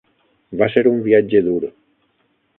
Va 0.61 0.69
ser 0.75 0.83
un 0.93 0.97
viatge 1.09 1.43
dur. 1.51 1.61